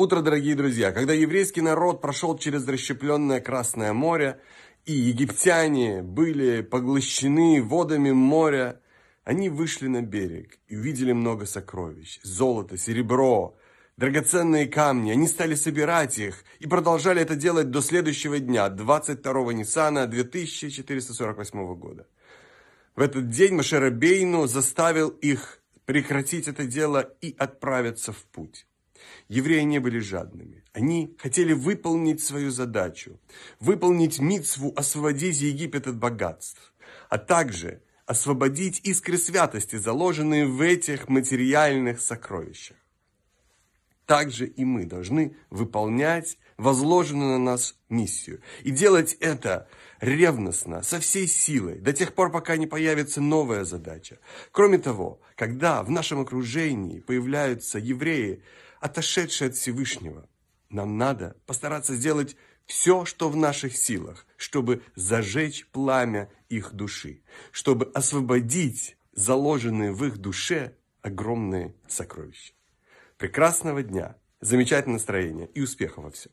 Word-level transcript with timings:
утро, 0.00 0.20
дорогие 0.20 0.54
друзья! 0.54 0.92
Когда 0.92 1.12
еврейский 1.12 1.60
народ 1.60 2.00
прошел 2.00 2.36
через 2.38 2.66
расщепленное 2.66 3.40
Красное 3.40 3.92
море, 3.92 4.40
и 4.84 4.92
египтяне 4.92 6.02
были 6.02 6.62
поглощены 6.62 7.62
водами 7.62 8.10
моря, 8.10 8.80
они 9.24 9.48
вышли 9.48 9.88
на 9.88 10.02
берег 10.02 10.58
и 10.68 10.76
увидели 10.76 11.12
много 11.12 11.46
сокровищ. 11.46 12.20
Золото, 12.22 12.76
серебро, 12.76 13.56
драгоценные 13.96 14.66
камни. 14.66 15.12
Они 15.12 15.26
стали 15.26 15.54
собирать 15.54 16.18
их 16.18 16.44
и 16.58 16.66
продолжали 16.66 17.22
это 17.22 17.36
делать 17.36 17.70
до 17.70 17.80
следующего 17.80 18.38
дня, 18.38 18.68
22 18.68 19.52
Ниссана 19.54 20.06
2448 20.06 21.74
года. 21.74 22.06
В 22.94 23.00
этот 23.00 23.28
день 23.30 23.54
Машера 23.54 23.90
Бейну 23.90 24.46
заставил 24.46 25.08
их 25.08 25.62
прекратить 25.84 26.48
это 26.48 26.64
дело 26.64 27.14
и 27.20 27.34
отправиться 27.38 28.12
в 28.12 28.24
путь. 28.26 28.66
Евреи 29.28 29.62
не 29.62 29.78
были 29.78 29.98
жадными. 29.98 30.64
Они 30.72 31.16
хотели 31.18 31.52
выполнить 31.52 32.22
свою 32.22 32.50
задачу, 32.50 33.20
выполнить 33.60 34.18
митцву, 34.18 34.72
освободить 34.76 35.40
Египет 35.40 35.86
от 35.86 35.96
богатств, 35.96 36.72
а 37.08 37.18
также 37.18 37.82
освободить 38.06 38.80
искры 38.84 39.16
святости, 39.18 39.76
заложенные 39.76 40.46
в 40.46 40.60
этих 40.60 41.08
материальных 41.08 42.00
сокровищах. 42.00 42.76
Также 44.06 44.46
и 44.46 44.64
мы 44.64 44.84
должны 44.84 45.36
выполнять 45.50 46.38
возложенную 46.58 47.38
на 47.38 47.52
нас 47.52 47.76
миссию. 47.88 48.40
И 48.62 48.70
делать 48.70 49.14
это 49.20 49.66
ревностно, 50.00 50.82
со 50.82 51.00
всей 51.00 51.26
силой, 51.26 51.78
до 51.78 51.92
тех 51.92 52.14
пор, 52.14 52.30
пока 52.30 52.56
не 52.56 52.66
появится 52.66 53.20
новая 53.20 53.64
задача. 53.64 54.18
Кроме 54.52 54.78
того, 54.78 55.20
когда 55.36 55.82
в 55.82 55.90
нашем 55.90 56.20
окружении 56.20 57.00
появляются 57.00 57.78
евреи, 57.78 58.42
отошедшие 58.80 59.48
от 59.48 59.56
Всевышнего, 59.56 60.28
нам 60.68 60.98
надо 60.98 61.36
постараться 61.46 61.94
сделать 61.94 62.36
все, 62.66 63.04
что 63.04 63.28
в 63.30 63.36
наших 63.36 63.76
силах, 63.76 64.26
чтобы 64.36 64.82
зажечь 64.94 65.66
пламя 65.72 66.30
их 66.48 66.74
души, 66.74 67.22
чтобы 67.52 67.90
освободить 67.94 68.96
заложенные 69.12 69.92
в 69.92 70.04
их 70.04 70.18
душе 70.18 70.76
огромные 71.00 71.74
сокровища. 71.86 72.52
Прекрасного 73.16 73.82
дня, 73.82 74.16
замечательного 74.40 74.94
настроения 74.94 75.46
и 75.46 75.60
успехов 75.60 76.04
во 76.04 76.10
всем. 76.10 76.32